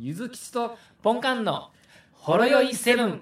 [0.00, 1.70] ゆずきちとポンカンの
[2.12, 3.20] ほろよいセブン。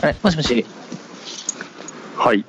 [0.00, 0.64] あれもしもし。
[2.16, 2.44] はい。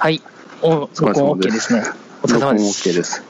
[0.00, 0.20] はい。
[0.60, 1.82] お、疲れ録音様で OK すですね。
[2.24, 2.88] お疲れ様で録音す。
[2.88, 3.22] OK です。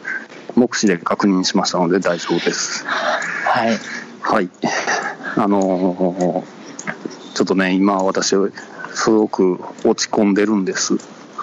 [0.56, 2.86] 目視で確認しましたので大丈夫です。
[2.86, 3.78] はい。
[4.22, 4.48] はい。
[5.36, 6.44] あのー
[7.34, 8.34] ちょっとね、今私、
[8.94, 10.94] すごく落ち込んでるんです。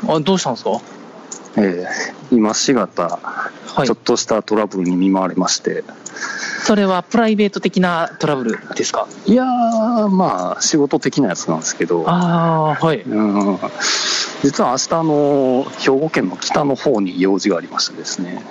[0.08, 0.95] あ、どうしたんですか？
[1.58, 3.52] えー今、4月、は
[3.84, 3.98] いちょっ。
[3.98, 5.84] としたトラブルに見舞われまして、
[6.64, 9.08] それはプライベート的なトラブルですか？
[9.26, 13.02] いやー、まあ、仕事的なやつなんですけど、ああ、はい。
[13.02, 13.22] う
[13.54, 13.60] ん
[14.44, 18.44] 実は明日あの兵庫県の北の方に用事がありましてですね、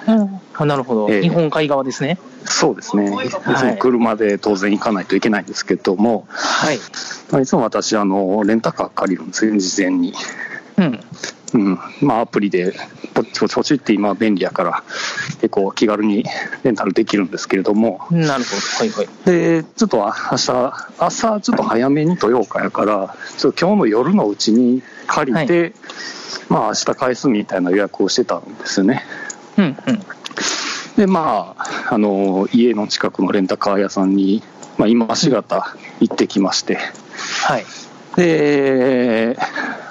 [0.55, 2.19] あなるほど、ええ日本海側ですね。
[2.45, 6.79] そうですね、いつも車で当然行かないといけないんですけども、はい。
[7.31, 10.15] まあいつも私、あのレンタカー借りるんですよ、事前に。
[10.79, 11.01] うん。
[11.55, 12.75] うんまあ、アプリで
[13.15, 14.85] ポチポチポチって今、便利やから、
[15.41, 16.25] 結構気軽に
[16.65, 18.57] レンタルできるんですけれども、なるほど。
[18.79, 19.09] はいはい。
[19.25, 25.75] でちょっと明日朝、ちょっと早めに豊岡やから、ちょっと今日の夜のうちに借りて、
[26.49, 29.05] まあ明日返すみたいな予約をしてたんですよね。
[29.57, 30.01] うんうん。
[30.97, 34.43] で、まあ、あの家の近くのレンタカー屋さんに、
[34.77, 36.79] まあ、今しがた行ってきまして、
[37.45, 37.65] はい。
[38.17, 39.37] で、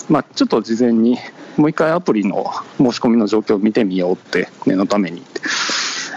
[0.10, 1.18] まあ、ちょっと事前に
[1.58, 5.42] もう一回アプリの申し込みの状況を見てみようって念のためにって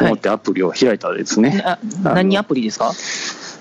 [0.01, 2.93] 思ってアプリを開いたらですね、あ、の何アプリですか？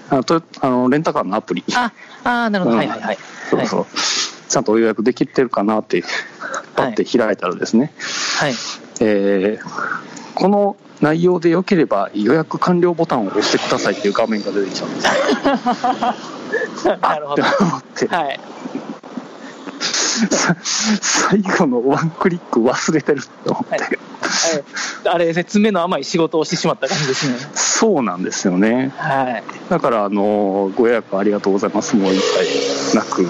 [0.09, 1.63] あとあのレンタカーのアプリ。
[1.75, 1.91] あ、
[2.23, 2.75] あーなるほど。
[2.75, 2.77] うん。
[2.79, 3.17] はいはいはい。
[3.49, 3.85] そうそう、
[4.49, 6.03] ちゃんと予約できてるかなって
[6.75, 7.91] パッて開いたらですね、
[8.39, 8.53] はい。
[9.01, 15.01] えーこの内容でよければ予約完了ボタンを押してくださいっていう画面が出てきたんで
[16.77, 16.97] すよ。
[17.01, 17.41] なるほど。
[17.43, 18.07] って思って。
[18.07, 18.39] はい。
[20.15, 20.55] さ
[21.01, 23.81] 最後のワンクリック忘れてるって思って、はい。
[23.81, 23.91] はい。
[25.05, 27.37] あれ、説明の甘い仕事をしてしまった感じですね。
[27.53, 28.93] そうなんですよね。
[28.97, 29.43] はい。
[29.69, 31.95] だからあのご予約ありがとうございます。
[31.95, 33.23] もう一切なく。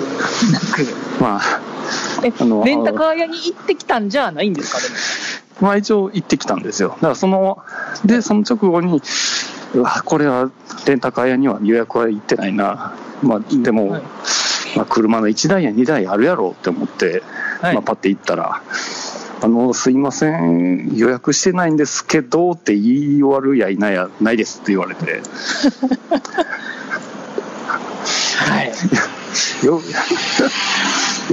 [1.20, 1.62] まあ
[2.24, 4.96] えあのレンタカー屋に行ってきたんじゃないんですか、でも。
[5.62, 6.90] まあ一応行ってきたんですよ。
[6.90, 7.60] だからその
[8.04, 9.02] でその直後に
[9.74, 10.52] うわこれは
[10.86, 12.94] レンタカー屋には予約は行ってないな。
[13.22, 14.04] まあでも、はい
[14.76, 17.24] まあ、車の1台や2台あるやろうって思って、
[17.62, 18.62] はいまあ、パッて行ったら、
[19.42, 25.22] あのすいません、予約してないんですけどって言い終わるやいないや、ないですって言われて、
[28.38, 28.72] はい。
[29.66, 29.82] よ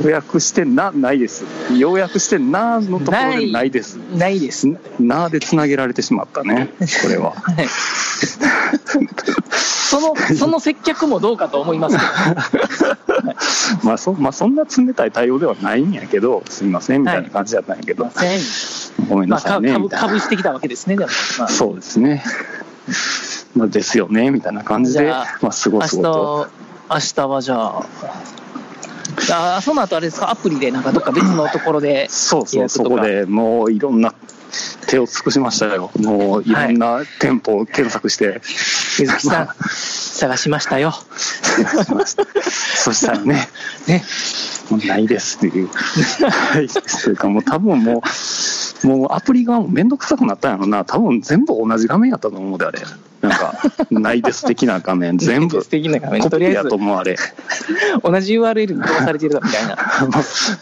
[0.03, 1.45] 予約してな、ないです、
[1.77, 4.69] 予約してなのところでないです、ないです。
[4.99, 6.71] なでつなげられてしまったね、
[7.03, 7.33] これは。
[7.33, 7.67] はい
[9.62, 12.09] その、その接客もどうかと思いますけど。
[13.84, 18.11] まあそまあ、そんな冷たい対応ではないんやけど、すいませんみたいな感じだったんやけど、
[19.09, 20.09] ごめんまあ、かなさいね株みたいな。
[20.09, 21.11] 株してきたわけですね、でも。
[21.39, 22.25] まあそうですね。
[23.55, 26.47] まあ、ですよね、みたいな感じで、あまあ、すご明日、すごと。
[26.91, 34.15] 明日はじゃあ、あその後あれですか、アプリでなんかどっか別のところで、そうそう、そこでもういろんな
[34.87, 35.91] 手を尽くしましたよ。
[36.00, 38.41] もういろんな店舗を検索して、
[38.99, 40.93] ゆずきさんまあ、探しましたよ。
[40.93, 43.49] 探しましたそしたらね、
[43.87, 44.05] ね。
[44.71, 45.69] もうないですっていう。
[45.69, 46.69] はい。
[46.69, 48.03] それかもう多分も
[48.85, 50.85] う、もうアプリがめんどくさくなったんやろな。
[50.85, 52.81] 多分全部同じ画面やったと思うで、あれ。
[53.21, 53.55] なんか、
[53.91, 55.63] ないです的な画面、 全部。
[55.63, 57.17] 素敵な画面とりあえずと思うあれ。
[58.03, 59.77] 同じ URL に飛ばされてるみたいな。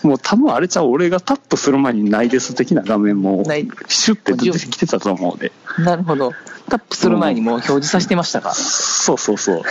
[0.02, 3.44] もう多分あれちゃう、俺がタップする前にないです的な画面も
[3.88, 5.52] シュッて出てきてたと思うで。
[5.84, 6.32] なるほど。
[6.68, 8.54] タップする前にもう表示させてましたか？
[8.54, 9.62] そうそうそ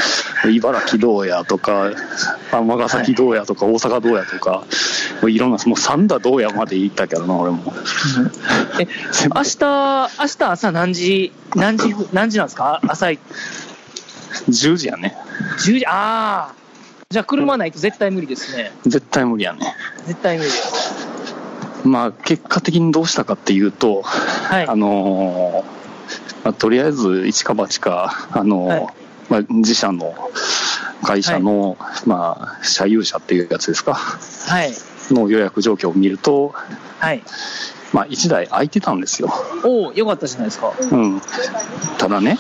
[0.46, 0.52] う。
[0.52, 1.92] 茨城どうやとか、
[2.52, 4.64] 尼崎どうやとか、大阪どうやとか、
[5.22, 7.74] もういろんな、もう三田どうやまで行ったけどな、俺も。
[8.80, 8.88] え、
[9.34, 12.82] 明日、明日朝何時、何時、何時なんですか？
[12.88, 13.20] 朝10
[14.50, 15.16] 10時やね。
[15.58, 16.54] 時、ああ。
[17.10, 18.72] じゃあ車ないと絶対無理ですね。
[18.86, 19.74] 絶対無理やね。
[20.06, 20.50] 絶対無理。
[21.86, 24.68] まあ、結果的にどうしたかっていうと、はい。
[24.68, 25.79] あのー
[26.50, 28.88] まあ、とりあえず一か八か、あのーはい
[29.30, 30.16] まあ、自社の
[31.04, 34.74] 会社の、まあ、社有者っていうやつですか、はい。
[35.12, 36.56] の予約状況を見ると、
[36.98, 37.22] はい。
[37.94, 39.32] まあ、1台空いてたんですよ。
[39.64, 40.74] おお、よかったじゃないですか。
[40.92, 41.22] うん。
[42.00, 42.40] ただね、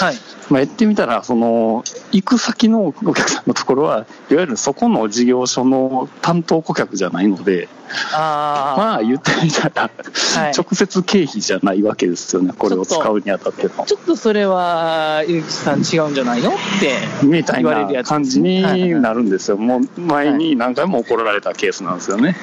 [0.00, 0.16] はい。
[0.50, 7.68] まあ、やってみたら、その、行く先のお客さんのところは、いわゆるそこの事業所の担当顧客じゃないので、
[8.12, 8.80] ああ。
[8.80, 13.84] まあ、言ってみたら、はい直接経費じゃないわけですよね、これを使うにあたっての。
[13.86, 17.26] ちょっとそれは、ゆうきさん違うんじゃないのって。
[17.26, 18.62] みたい言われるやつな感じに
[19.00, 19.56] なるんですよ。
[19.56, 22.36] もう前に何回も怒られたケースなんですよね。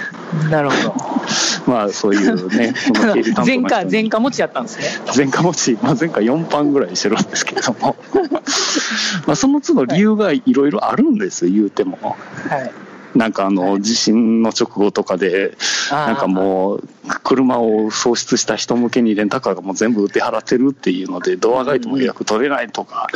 [0.49, 1.20] なるほど。
[1.67, 2.73] まあそういうね、
[3.45, 4.85] 前科、前科持ちやったんですね。
[5.15, 7.95] 前科持ち、まあ、前科4パンぐらいしてるんですけれども、
[9.27, 12.15] まあその都度理由がいろいろあるんですよ、言うても。
[12.49, 12.71] はい。
[13.15, 15.57] なんかあの地震の直後とかで、
[15.89, 16.87] なんかもう、
[17.23, 23.07] 車を喪失した人向けにレンタカーがもう全部売って払ってるっていうので、ドアガイドも予約取れないとか、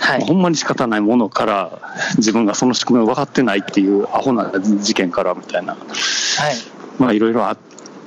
[0.00, 1.80] はいほんまに仕方ないものから、
[2.16, 6.75] 自分がその仕組みを分かってないっていうアホな事件からみたいな、はい。
[6.98, 7.58] まあいろいろあっ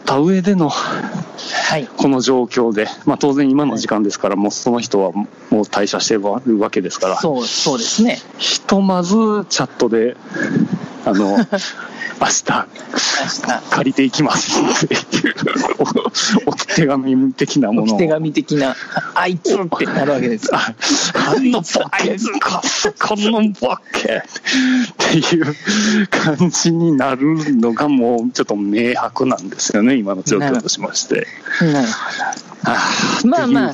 [0.06, 1.88] た上での、はい。
[1.88, 6.24] この状況で、まあ、当然今の時間ですから、もうその人はもう退社してる
[6.60, 8.20] わけですから、そう、そうですね。
[8.38, 9.16] ひとまず
[9.50, 10.18] チャットで、
[11.06, 11.38] あの、
[12.20, 13.00] 明日。
[13.70, 15.36] 借りていきますっていう
[16.46, 17.96] お、お手紙的なものを。
[17.96, 18.76] お手紙的な、あ
[19.16, 20.50] あいつってなるわけです。
[20.54, 20.76] あ
[21.16, 21.68] あのボ
[21.98, 22.62] ケか、
[23.00, 31.28] このボケっていう感じになるのがもうちょっと明白なんですよね、今の状況としまして。
[31.62, 31.94] なるほ
[32.66, 32.76] あ
[33.24, 33.74] あまあまあ。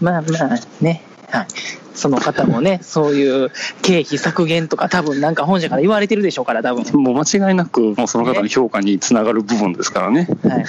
[0.00, 1.13] まあまあね。
[1.34, 1.46] はい。
[1.94, 3.50] その方もね、 そういう
[3.82, 7.02] 経費削減とか多分なんか本社から言われてるでしょうから、多分。
[7.02, 10.28] もう間違いなく、もうその方の評価につながる部分ですからね。
[10.42, 10.64] はい、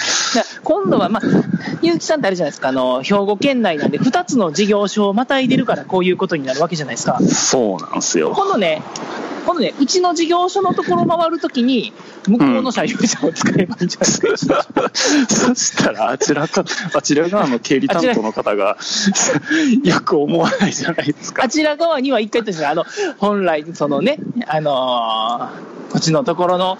[0.63, 1.21] 今度は、まあ、
[1.81, 7.19] 結城さんってあれじゃないですか、あの兵庫県内なんで、2つの事業所をまたいでるから、こういうことになるわけじゃないですか。
[7.21, 8.31] そうなんですよ。
[8.35, 8.81] 今度ね、
[9.45, 11.93] 今度ね、うちの事業所のところ回るときに、
[12.27, 14.65] 向こうの車用車を使えばいいんじゃないですか。
[15.27, 16.63] そしたら、あちらか、
[16.93, 18.77] あちら側の経理担当の方が、
[19.83, 21.49] よく思わないじゃないですかあ。
[21.49, 22.85] ちら側には一回として、あの、
[23.17, 26.77] 本来、そのね、あのーこっちのところの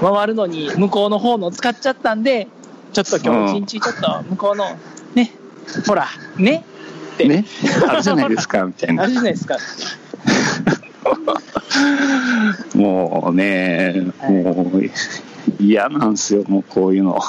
[0.00, 2.48] 回るのに、向こうの方の使っちゃったんで、
[2.92, 4.76] ちょっと今日一日ちょっと向こうの、
[5.14, 5.30] ね、
[5.86, 6.64] ほら、ね、
[7.14, 7.44] って、ね、
[7.88, 9.12] あるじゃないですか、みたいなある。
[9.12, 9.56] じゃないですか。
[12.74, 17.20] もうね、もう嫌なんですよ、もうこういうの。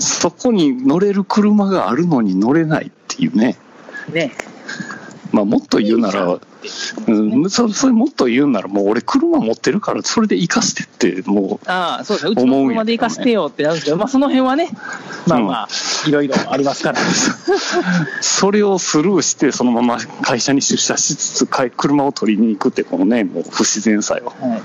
[0.00, 3.56] そこに乗れる車があるのに乗れないっていうね。
[4.12, 4.32] ね。
[5.32, 6.38] まあ、もっと言うなら、
[7.06, 12.32] うん、そそれもっと言うなら、もう俺車持ってるから、それで生かしてって、もう、ああ、そうですね。
[12.32, 14.70] うちの車で行かせてよってなるんですけど、まあその辺はね、
[15.26, 15.68] まあまあ、
[16.06, 16.98] いろいろありますから。
[18.20, 24.32] それをスルーして、そのまま会社に出社しつつ、車を取りに行くって、このね、もう不自然さよ。
[24.40, 24.62] はい。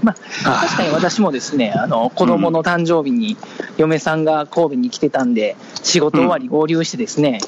[0.04, 0.14] ま
[0.44, 3.36] あ、あ確かに私もですね、あの、子供の誕生日に
[3.76, 7.40] 嫁さんが神戸に来てたんで、仕事終わり合流してですね、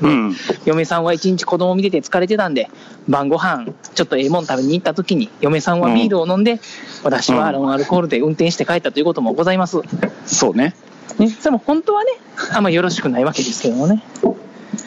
[0.00, 0.36] うん。
[0.64, 2.70] 嫁さんは一日子供見てて疲れてたんで、
[3.08, 6.60] 晩ご飯ちょっとええもん食べに行った時に、嫁さんはビールを飲んで、
[7.02, 9.78] 私はノンアルコールで運転して帰ったということもございます。
[10.26, 10.74] そうね。
[11.18, 12.12] ね、それも本当はね、
[12.52, 14.02] あんまよろしくないわけですけどもね。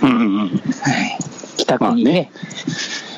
[0.01, 0.39] うんうんうん。
[0.39, 0.51] はい。
[1.57, 3.11] 北区にね、まあ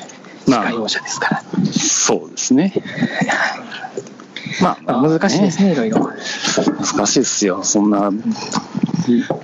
[0.46, 1.42] 自家用車ですから。
[1.72, 2.72] そうですね。
[4.60, 6.10] まあ、まあ、難しいですね、いろいろ。
[6.80, 7.64] 難しいですよ。
[7.64, 8.10] そんな、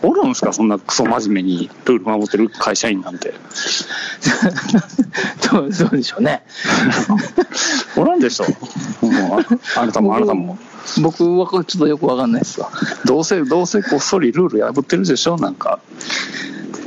[0.03, 3.35] おるんですかそんなクソ真面目にルール守ってる会社員なんて。
[5.51, 6.43] どうどうでしょうね。
[7.97, 8.45] おらんでしょ
[9.05, 9.41] もう
[9.77, 10.59] ああなたもあなたも。
[11.01, 12.71] 僕はちょっとよくわかんないですわ。
[13.05, 15.79] どうせ、どうせこっそりルール破ってるでしょなんか。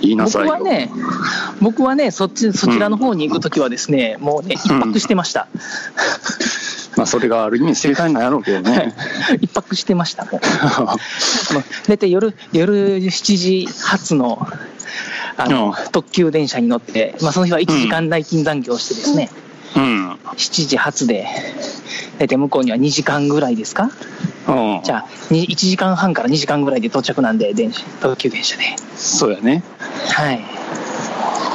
[0.04, 0.54] 言いなさいよ。
[0.54, 0.90] 僕はね、
[1.62, 5.48] 僕はね、そっち、そちらの方に行くときはですね、もうね、一泊してました。
[6.96, 8.94] まあ、それがある意味正解なんやろうけどね。
[9.42, 10.40] 一泊してました、も
[10.80, 10.84] う。
[11.54, 14.46] もう大体夜、夜7時発の、
[15.38, 19.32] あの、う特急電車に乗って、まあ、その日は1時間内勤残業してですね、
[19.76, 20.12] うん。
[20.38, 21.26] 7時発で、
[22.20, 23.90] 大体向こうには2時間ぐらいですか？
[24.48, 24.82] うん。
[24.84, 28.64] じゃあ、に1時間半から2時間ぐらいで到着なんで、電車、特急電車で。
[28.96, 29.64] そうやね。
[30.10, 30.40] はい。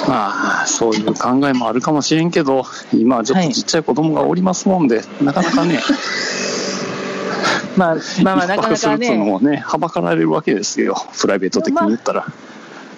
[0.08, 5.82] まあ、そういう考えもあるかもしれんけど、今はちょっとちっちゃい子供がおりますもんで、なかなかね、
[7.76, 12.26] まあ、まあまあ、なかなかね、もね、はばかられるわけですよ、プライベート的に言ったら。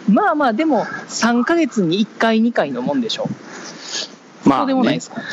[0.09, 3.29] まあまあ、でも、3ヶ月に1回、2回のもんでしょ
[4.45, 4.49] う。
[4.49, 4.75] まあ、ね。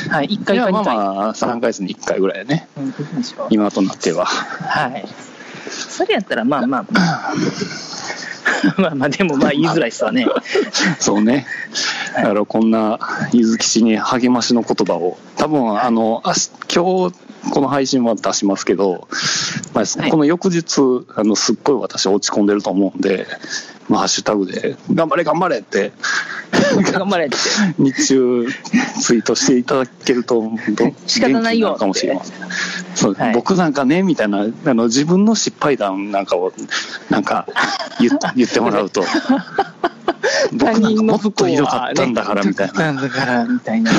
[0.09, 0.95] はい、1回か2いやまあ回。
[0.97, 2.67] まあ、3ヶ月に1回ぐらいやね、
[3.49, 4.25] 今となっては。
[4.25, 5.05] はい。
[5.69, 6.85] それやったら、まあまあ、
[8.77, 10.27] まあまあ、でもまあ言いづらいっすわね。
[10.99, 11.45] そうね。
[12.15, 12.99] だからこんな
[13.31, 17.15] 伊豆吉に励ましの言葉を、多分あの、あし今日
[17.51, 19.07] この配信は出しますけど、
[19.73, 23.27] まあ、はいこの翌日、あの、すっごい私落ち込んでると思うんで、
[23.89, 25.91] まあ、ハッシュタグで、頑張れ頑張れって、
[26.91, 27.37] 頑張れって。
[27.77, 28.47] 日中
[29.01, 32.37] ツイートしていただけると、ど 仕方ないよかもしれません。
[32.95, 36.51] そうはい僕なんかね、みたいな、あの、自分の失敗談なんかを、
[37.09, 37.47] なんか
[37.99, 39.03] 言っ 言ってもらうと、
[40.57, 42.91] 他人の不幸は、ね、もっとひどかったんだからみたいな。
[42.91, 43.91] なんだから、みたいな。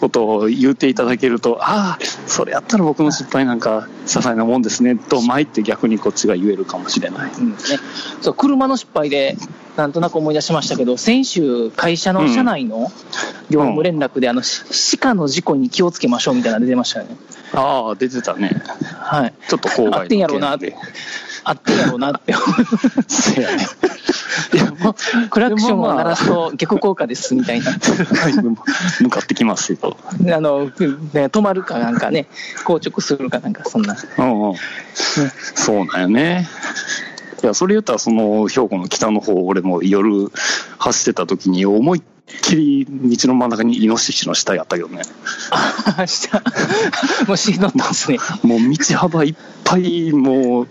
[0.00, 7.30] ことを言っていただけると、ああ、それやったら僕の失敗なんか、些細なもんですね、と、前って逆にこっちが言えるかもしれない。
[7.38, 7.56] うんね、
[8.20, 9.36] そう車の失敗で、
[9.76, 12.90] なんとなく思い出しましたけど、先週、会社の社内の
[13.48, 17.16] 業務連絡で、あのし鹿の事故に気をつけましょうみたいなの出てましたよね。
[17.52, 18.62] ああ、出てたね。
[18.98, 19.34] はい。
[19.48, 20.76] ちょっと郊外のあってんやろうなって。
[21.44, 22.44] あってんやろうなって思
[23.48, 23.66] ね。
[25.30, 27.72] クラクションを鳴らすと逆効果ですみたいな。
[29.00, 29.96] 向かってきますよ。
[30.34, 30.70] あの、ね、
[31.26, 32.26] 止まるかなんかね、
[32.64, 33.96] 硬直するかなんか、そんな。
[34.18, 34.56] うんうん。
[35.54, 36.48] そうなんよね。
[37.42, 40.30] いや、それ言ったら、その、兵庫の北の方、俺も夜
[40.78, 42.02] 走ってた時に、思いっ
[42.42, 45.02] きり道の真ん中にイノシシの死体あったけどね。
[45.50, 46.28] あ、明日、
[47.26, 48.18] もう死んどったんですね。
[48.42, 50.68] もう道幅いっぱい、もう、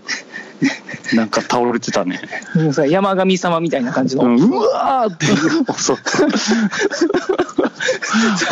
[1.14, 2.20] なんか倒れてたね。
[2.54, 4.24] うんそれ山神様みたいな感じの。
[4.24, 5.98] うん、うわーっていう、 そう。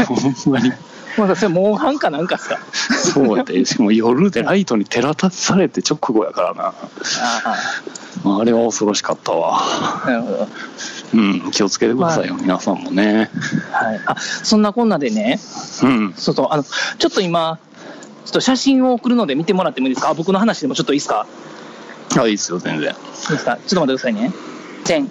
[0.07, 0.15] ほ
[0.51, 0.73] んまに。
[1.17, 2.59] まだそれ、モンハンかなんかっすか？
[3.13, 6.75] そうやって、しかも夜でライトに照ら立されて直後やからな。
[8.25, 9.59] ああれは恐ろしかったわ。
[9.61, 10.49] あ、なるほど。
[11.15, 13.31] うん、気をつけてくださいよ、皆さんもね。
[13.73, 14.01] はい。
[14.07, 15.41] あ、そんなこんなでね、
[15.83, 16.15] うん。
[16.17, 17.59] そうそう、あの、ちょっと今、
[18.25, 20.11] ちょっと写真を送るので見てもらってもいいですか？
[20.11, 21.27] あ僕の話でもちょっといいですか？
[22.17, 22.91] あ、いいですよ、全然。
[22.91, 23.59] いいですか？
[23.67, 24.33] ちょっと待ってくださいね。
[24.85, 25.09] じゃん。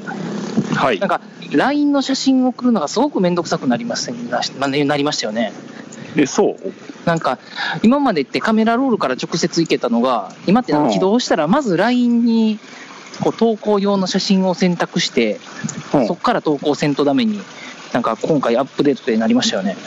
[0.75, 1.09] はいなん。
[1.09, 5.53] か、LINE の写真を送るのがすごくめんどくさくなりましたなりましたよね。
[6.15, 6.73] え、そう？
[7.05, 7.37] なんか、
[7.83, 12.59] 今までってカメラロールから直接行けたのが、今って起動したら、まず LINE に
[13.21, 15.39] こう投稿用の写真を選択して、
[15.93, 17.41] うんそこから投稿せんとダメに、
[17.93, 19.77] なんか今回アップデートでなりましたよね。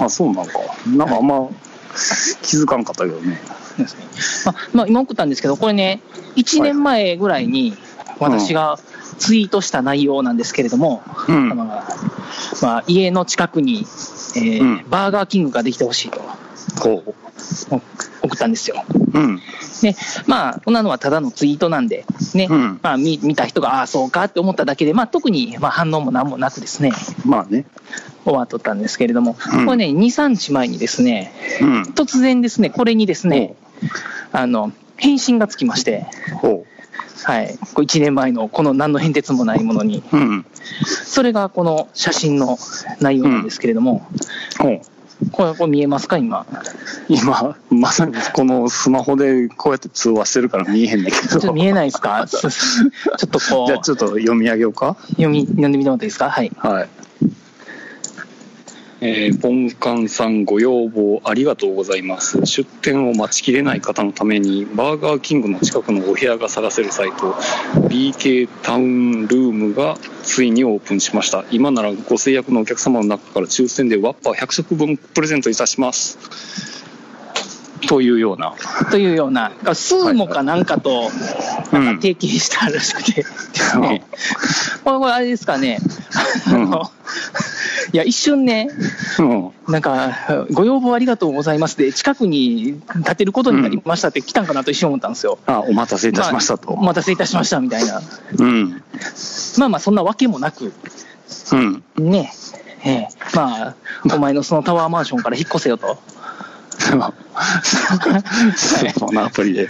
[0.00, 0.52] あ、そうなんか。
[0.86, 1.48] なんかあんま
[2.42, 3.40] 気づかんかったけどね。
[3.78, 4.04] ですね
[4.46, 6.00] まあまあ、今送ったんですけど、これね、
[6.36, 7.74] 1年前ぐらいに
[8.18, 8.78] 私が
[9.18, 11.82] ツイートした内容なんですけれども、うんあのま
[12.78, 13.86] あ、家の近くに、
[14.36, 16.20] えーうんバーガーキングができてほしいと
[16.80, 17.02] ほ
[17.70, 17.76] お
[18.26, 18.84] 送ったんですよ。
[18.88, 19.18] う。
[19.18, 19.36] うん。
[19.82, 19.94] で、
[20.26, 22.04] まあ、こんなのはただのツイートなんで、
[22.34, 26.92] ね、うんまあ見、見た人が、ああ、そうかって思っただけで、まあ、特に、まあ、反応も何もなくですね、
[27.24, 27.66] まあね。
[28.24, 31.82] 終わっとったんですけれども、うんこれね、2、3日前にですね、うん。
[31.82, 33.54] 突然ですね、これにですね、
[34.32, 36.06] あの、返信がつきまして、
[36.40, 36.64] ほ
[37.24, 40.16] はい、これ1年前のこの何の変哲もないものに、う。
[40.16, 40.46] うん。
[41.04, 42.58] それがこの写真の
[43.00, 44.06] 内容なんですけれども、
[44.58, 44.80] ほう。
[45.30, 46.44] これ、これ見えますか、今？
[47.08, 51.28] 今、まさにこのスマホでこうやって通話してるから見えへんねんけど。
[51.28, 52.26] ちょっと見えないですか？
[52.28, 54.96] ちょっとこう、じゃあちょっと読み上げようか。
[55.10, 56.30] 読み、読んでみてもらっていいですか？
[56.30, 56.50] はい。
[56.58, 56.88] はい。
[59.06, 62.46] えー、ポンカンさんご要望ありがとうございます。
[62.46, 67.32] 出店を待ちきれない方のために、バーガーキングの近くのお部屋が探せるサイト、
[67.88, 71.44] BK タウンルームがついにオープンしました。
[71.50, 76.18] 今ならご制約のお客様の中から抽選でワッパー100食分プレゼントいたします。
[77.86, 78.54] というような。
[78.90, 81.10] というような、スーモかなんかと、
[81.72, 84.04] うんなんか提携してあるらしくてですね、
[84.84, 85.78] これ、これあれですかね、
[86.46, 86.90] あの、
[87.92, 88.68] いや、一瞬ね、
[89.18, 89.50] うん。
[89.68, 95.38] なんか、ご要望ありがとうございますで、近くに建てることになりましたって来たんかなと一瞬思ったんですよ。
[95.46, 96.70] あ、お待たせいたしましたと。
[96.70, 98.00] あお待たせいたしましたみたいな。
[98.38, 98.82] うん。
[99.58, 100.72] まあまあ、そんなわけもなく、
[101.52, 101.82] うん。
[101.98, 102.32] ね、
[102.84, 103.76] ええまあ、
[104.14, 105.98] お前のそのタワーマンションから引っ越せよと。
[106.78, 107.12] スマ
[109.00, 109.68] ホのアプリで。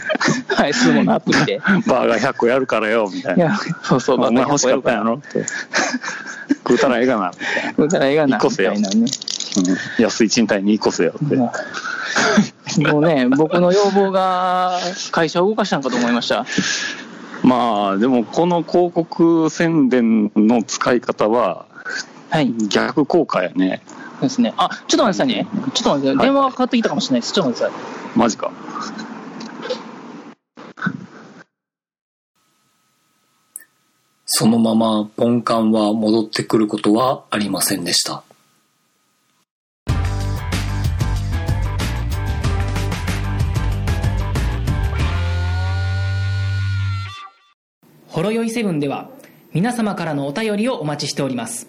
[0.49, 1.59] はい、スーモのアプリで。
[1.59, 3.45] バーガー100個やるからよ、みたいな。
[3.45, 5.15] いや、そうそう、お前欲しかったんやろ？
[5.15, 5.45] って。
[6.49, 7.85] 食うたらええがな、みたいな。
[7.87, 8.97] だからええがな、み引っ越せよたいなね。
[8.97, 11.37] うん、安い賃貸に1個せよって。
[11.37, 11.53] も
[12.79, 14.79] うもうね、僕の要望が
[15.13, 16.47] 会社を動かしたんかと思いました。
[17.43, 21.67] まあ、でもこの広告宣伝の使い方は
[22.31, 22.53] はい。
[22.69, 23.83] 逆効果やね。
[24.21, 24.55] ですね。
[24.57, 25.47] あ、ちょっと待ってくださいね。
[25.75, 27.33] ちょっと待って、はい電話がかかってきたかもしれないです。
[27.33, 28.19] ちょっと待ってください。
[28.19, 28.51] マジか。
[34.27, 38.25] そのままポンカンは戻ってくることはありませんでした。
[48.15, 49.11] ほろよいセブンでは
[49.53, 51.69] 皆様からのお便りをお待ちしております